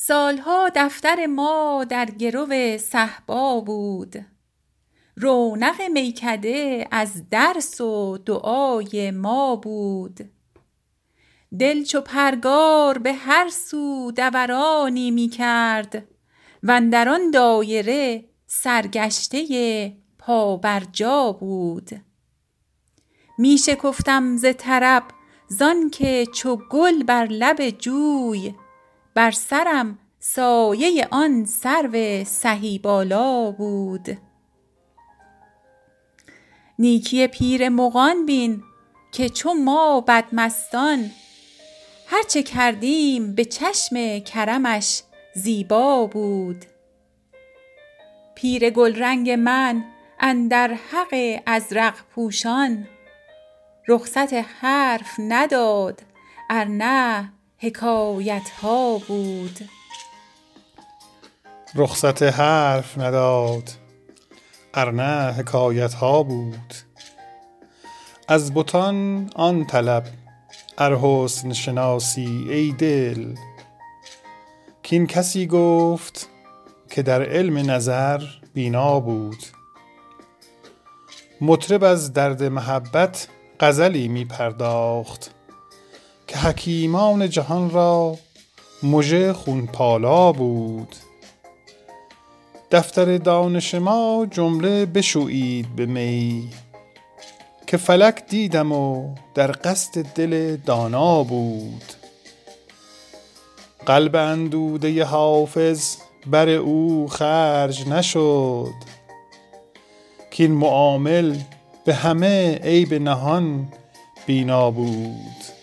[0.00, 4.26] سالها دفتر ما در گرو صهبا بود.
[5.16, 10.18] رونق میکده از درس و دعای ما بود.
[11.58, 16.04] دل چو پرگار به هر سو دورانی می کرد
[16.62, 21.90] وندر آن دایره سرگشته پابرجا بود.
[23.38, 25.04] می شکفتم ز طرب
[25.48, 28.54] زانکه چو گل بر لب جوی
[29.18, 34.18] بر سرم سایه آن سرو سهی بالا بود.
[36.78, 38.62] نیکی پیر مغان بین
[39.12, 41.10] که چو ما بدمستان
[42.06, 45.02] هر چه کردیم به چشم کرمش
[45.34, 46.64] زیبا بود.
[48.34, 49.84] پیر گلرنگ من
[50.20, 52.88] اندر حق ازرق پوشان
[53.88, 56.02] رخصت حرف نداد
[56.50, 59.58] ارنه حکایت ها بود.
[61.74, 63.70] رخصت حرف نداد
[64.74, 66.74] ارنه حکایت ها بود.
[68.28, 70.04] از بتان آن طلب
[70.78, 73.34] ار حسن شناسی ای دل.
[74.90, 76.28] کاین کسی گفت
[76.90, 78.22] که در علم نظر
[78.54, 79.44] بینا بود.
[81.40, 83.28] مطرب از درد محبت
[83.60, 85.37] غزلی می پرداخت
[86.28, 88.16] که حکیمان جهان را
[88.82, 90.96] مژه خون پالا بود.
[92.70, 96.48] دفتر دانش ما جمله بشویید به می
[97.66, 101.84] که فلک دیدم و در قصد دل دانا بود.
[103.86, 108.74] قلب اندوده حافظ بر او خرج نشد.
[110.38, 111.36] کاین مؤامل
[111.84, 113.68] به همه عیب نهان
[114.26, 115.57] بینا بود.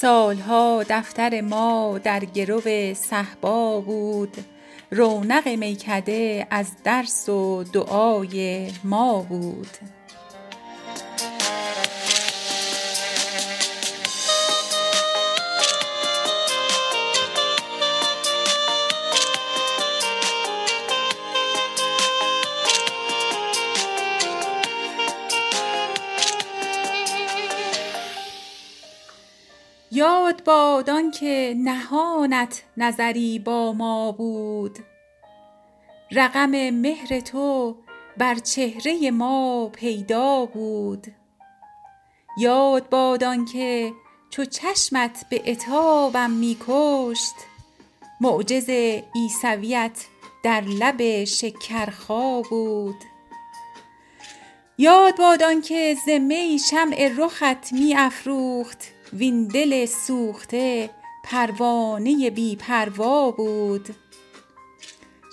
[0.00, 4.36] سالها دفتر ما در گرو صهبا بود.
[4.90, 9.68] رونق میکده از درس و دعای ما بود.
[30.00, 34.78] یاد باد آنکه نهانت نظری با ما بود.
[36.12, 37.76] رقم مهر تو
[38.16, 41.06] بر چهره ما پیدا بود.
[42.38, 43.92] یاد باد آنکه
[44.30, 47.34] چو چشمت به عتابم می کشت
[48.20, 48.70] معجز
[49.14, 50.06] عیسویت
[50.44, 52.96] در لب شکرخا بود.
[54.78, 60.90] یاد باد آنکه ز می شمع رخت می افروخت وین دل سوخته
[61.24, 63.88] پروانه بی پروا بود.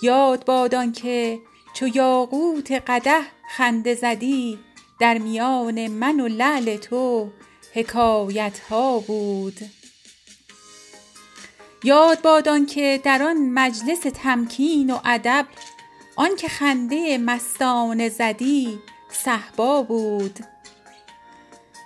[0.02, 1.38] یاد باد آنکه
[1.74, 3.22] چو یاقوت قدح
[3.56, 4.58] خنده زدی
[5.00, 7.30] در میان من و لعل تو
[7.74, 9.58] حکایت ها بود.
[11.84, 15.46] یاد باد آنکه در آن مجلس تمکین و ادب
[16.16, 18.78] آنکه خنده مستانه زدی
[19.10, 20.38] صهبا بود.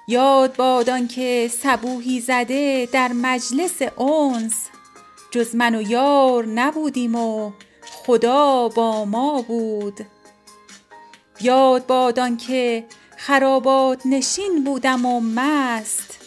[0.06, 4.68] یاد باد آنکه صبوحی زده در مجلس انس.
[5.30, 7.52] جز من و یار نبودیم و
[7.82, 10.00] خدا با ما بود.
[11.40, 12.84] یاد باد آنکه
[13.16, 16.18] خرابات نشین بودم و مست.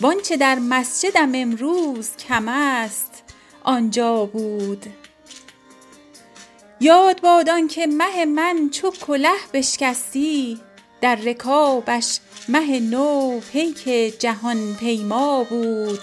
[0.00, 3.22] وآنچه در مسجدم امروز کم است
[3.64, 4.86] آنجا بود.
[6.80, 10.60] یاد باد آنکه مه من چو کله بشکستی
[11.00, 12.18] در رکابش
[12.48, 13.84] مه نو پیک
[14.18, 16.00] جهان پیما بود.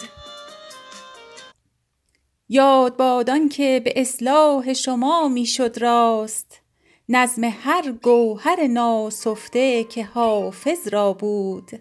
[2.49, 6.61] یاد باد آنکه به اصلاح شما می شد راست.
[7.09, 11.71] نظم هر گوهر ناسفته که حافظ را بود.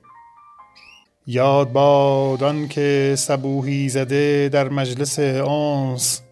[1.27, 6.23] یاد باد آنکه صبوحی زده در مجلس انس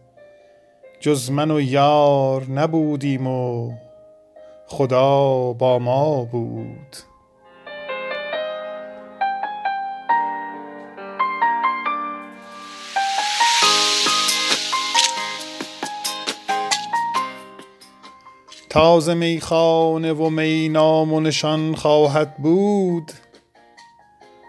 [1.00, 3.72] جز من و یار نبودیم و
[4.70, 6.97] خدا با ما بود.
[18.70, 23.12] تا ز میخانه و می نام و نشان خواهد بود.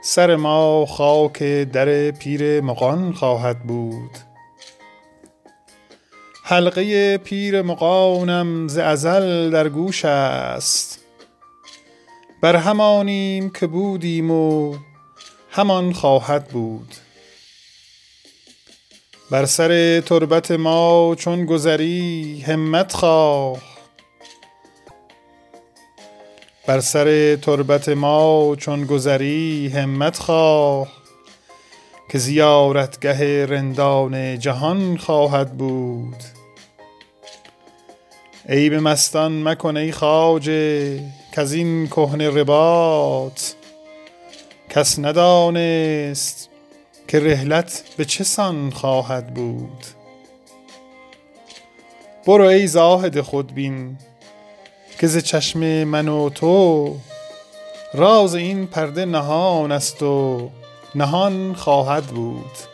[0.03, 4.28] سر ما خاک در پیر مغان خواهد بود.
[6.49, 10.99] حلقه پیر مغانم ز ازل در گوش است.
[12.41, 14.75] بر همانیم که بودیم و
[15.49, 16.95] همان خواهد بود.
[19.31, 23.57] بر سر تربت ما چون گذری همت خواه.
[26.67, 30.87] بر سر تربت ما چون گذری همت خواه.
[32.11, 36.38] که زیارتگه رندان جهان خواهد بود.
[38.51, 40.99] ای به مستان مکن ای خواجه
[41.31, 43.41] کز این کهنه رباط.
[44.69, 46.49] کس ندانست
[47.07, 49.85] که رحلت به چه سان خواهد بود.
[52.25, 53.97] برو ای زاهد خودبین
[54.99, 56.95] که ز چشم من و تو
[57.93, 60.49] راز این پرده نهان است و
[60.95, 62.68] نهان خواهد بود.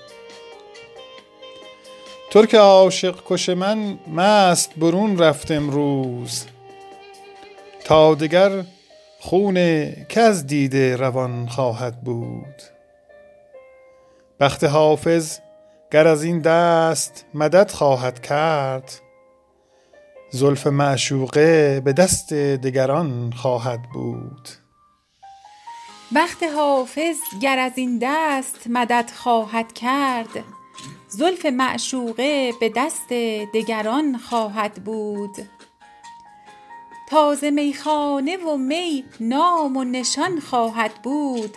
[2.35, 6.45] ترک عاشق کش من مست برون رفت امروز
[7.85, 8.63] تا دگر
[9.19, 9.55] خون
[10.09, 12.61] که از دیده روان خواهد بود.
[14.39, 15.39] بخت حافظ
[15.91, 18.91] گر از این دست مدد خواهد کرد
[20.31, 24.49] زلف معشوقه به دست دگران خواهد بود.
[26.15, 30.54] بخت حافظ گر از این دست مدد خواهد کرد
[31.17, 33.09] زلف معشوقه به دست
[33.53, 35.35] دگران خواهد بود.
[37.09, 41.55] تا ز میخانه و می نام و نشان خواهد بود.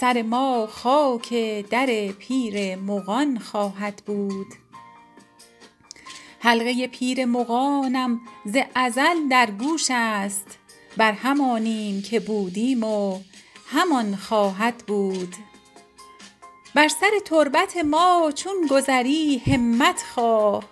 [0.00, 1.34] سر ما خاک
[1.70, 4.46] در پیر مغان خواهد بود.
[6.38, 10.58] حلقه پیر مغانم ز ازل در گوش است.
[10.96, 13.20] بر همانیم که بودیم و
[13.66, 15.34] همان خواهد بود.
[16.74, 20.64] بر سر تربت ما چون گذری همت خواه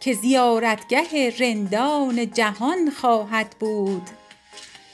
[0.00, 4.02] که زیارتگه رندان جهان خواهد بود.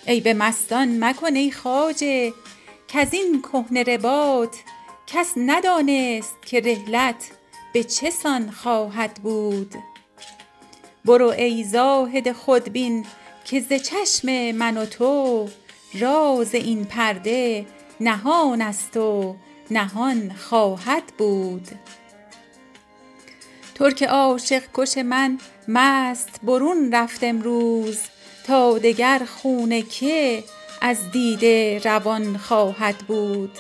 [0.07, 2.33] ای به مستان مکن ای خواجه
[2.89, 4.57] کز این کهنه رباط
[5.07, 7.31] کس ندانست که رحلت
[7.73, 9.75] به چه سان خواهد بود.
[11.05, 13.07] برو ای زاهد خودبین
[13.45, 15.49] که ز چشم من و تو
[16.01, 17.67] راز این پرده
[18.01, 19.37] نهان است و
[19.71, 21.69] نهان خواهد بود.
[23.75, 25.39] ترک عاشق کش من
[25.69, 27.99] مست برون رفت امروز
[28.47, 30.45] تا دگر خون که
[30.81, 33.59] از دیده روان خواهد بود.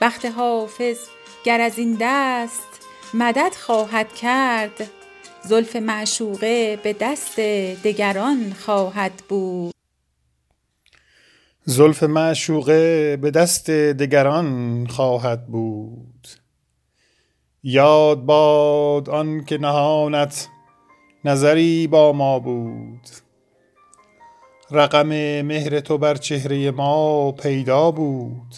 [0.00, 0.98] بخت حافظ
[1.44, 2.68] گر از این دست
[3.14, 4.90] مدد خواهد کرد
[5.42, 7.40] زلف معشوقه به دست
[7.84, 9.79] دگران خواهد بود.
[11.64, 16.28] زلف معشوقه به دست دگران خواهد بود.
[17.62, 20.48] یاد باد آن که نهانت
[21.24, 23.08] نظری با ما بود.
[24.70, 25.06] رقم
[25.42, 28.54] مهر تو بر چهره ما پیدا بود.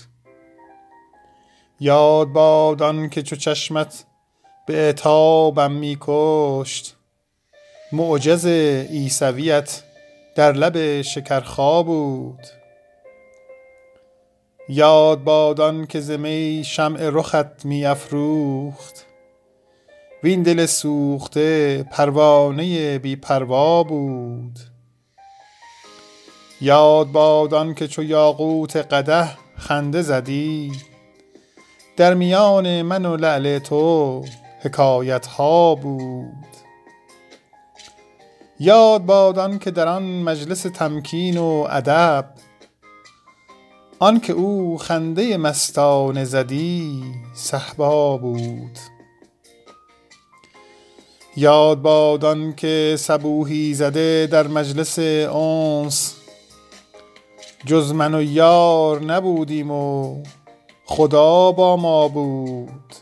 [1.80, 4.04] یاد باد آن که چو چشمت
[4.66, 6.96] به عتابم می کشت.
[7.92, 8.46] معجز
[8.90, 9.82] عیسویت
[10.34, 12.61] در لب شکرخا بود.
[14.74, 19.06] یاد باد آن که ز می شمع رخت می افروخت.
[20.24, 24.58] وین دل سوخته پروانه بی پروا بود.
[26.60, 30.72] یاد باد آن که چو یاقوت قدح خنده زدی.
[31.96, 34.24] در میان من و لعل تو
[34.60, 36.46] حکایت ها بود.
[38.60, 42.24] یاد باد آن که در آن مجلس تمکین و ادب
[44.02, 47.04] آن که او خنده مستانه زدی
[47.34, 48.78] صهبا بود.
[51.36, 56.14] یاد باد که صبوحی زده در مجلس انس.
[57.66, 60.22] جز من و یار نبودیم و
[60.84, 62.94] خدا با ما بود.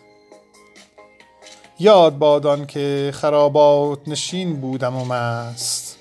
[1.79, 5.97] یاد باد که خرابات نشین بودم و مست.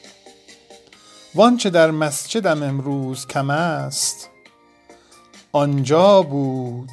[1.36, 4.19] وآنچه در مسجدم امروز کم است.
[5.52, 6.90] آنجا بود.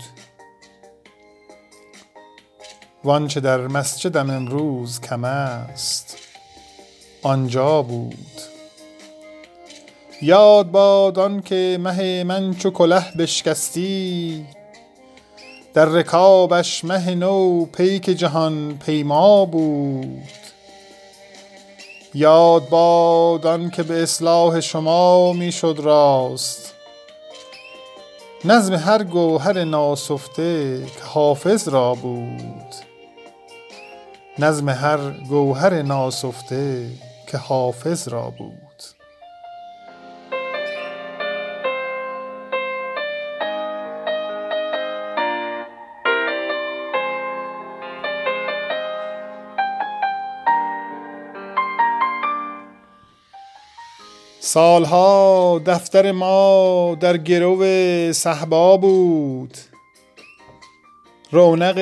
[3.05, 6.19] وآنچه در مسجدم امروز کم است
[7.23, 8.41] آنجا بود.
[10.23, 14.47] یاد باد آن که مه من چو کله بشکستی
[15.75, 20.29] در رکابش مه نو پیک جهان پیما بود.
[22.15, 26.76] یاد باد آن که به اصلاح شما می شد راست
[28.45, 32.75] نظم هر گوهر ناسفته که حافظ را بود.
[34.39, 36.91] نظم هر گوهر ناسفته
[37.27, 38.66] که حافظ را بود.
[54.47, 57.63] سالها دفتر ما در گرو
[58.13, 59.57] صحبا بود.
[61.31, 61.79] رونق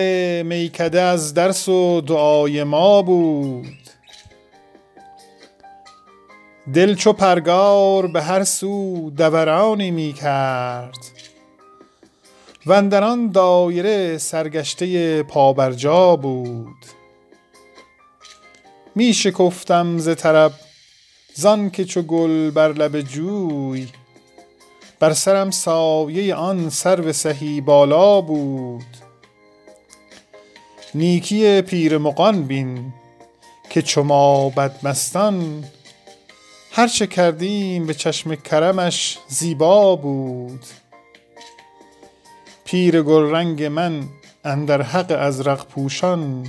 [0.46, 3.66] میکده از درس و دعای ما بود.
[6.74, 10.98] دل چو پرگار به هر سو دورانی می کرد.
[12.66, 12.82] و
[13.32, 16.86] دایره سرگشته پابرجا بود.
[18.94, 20.52] می شکفتم ز طرب
[21.36, 23.88] زان که چو گل بر لب جوی
[24.98, 28.96] بر سرم سایه آن سرو سهی بالا بود.
[30.94, 32.92] نیکی پیر مغان بین
[33.70, 35.64] که چو ما بدمستان
[36.72, 40.64] هر چه کردیم به چشم کرمش زیبا بود.
[42.64, 44.08] پیر گلرنگ من
[44.44, 46.46] اندر حق ازرق پوشان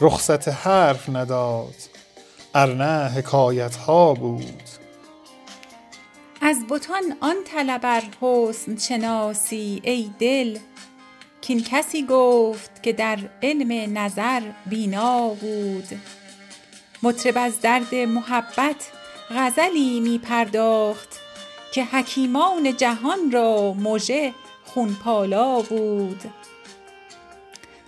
[0.00, 1.95] رخصت حرف نداد.
[2.56, 4.62] ارنه حکایت ها بود.
[6.40, 10.58] از بتان آن طلب حسن شناسی ای دل
[11.40, 15.86] کین کسی گفت که در علم نظر بینا بود.
[17.02, 18.90] مطرب از درد محبت
[19.30, 21.20] غزلی می پرداخت
[21.72, 24.32] که حکیمان جهان را مژه
[24.64, 26.20] خونپالا بود.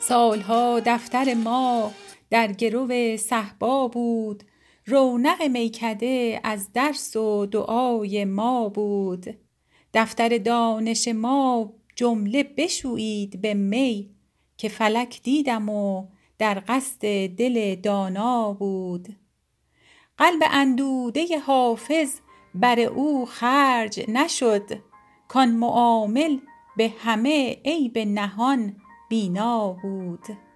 [0.00, 1.92] سالها دفتر ما
[2.30, 4.44] در گرو صهبا بود.
[4.88, 9.26] رونق میکده از درس و دعای ما بود.
[9.94, 14.10] دفتر دانش ما جمله بشویید به می
[14.56, 16.06] که فلک دیدم و
[16.38, 19.08] در قصد دل دانا بود.
[20.18, 22.20] قلب اندوده حافظ
[22.54, 24.70] بر او خرج نشد.
[25.28, 26.38] کان معامل
[26.76, 28.76] به همه عیب نهان
[29.08, 30.47] بینا بود.